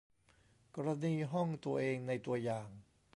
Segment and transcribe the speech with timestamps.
[0.75, 2.69] กรณีห้องตัวเองในตัวอย่าง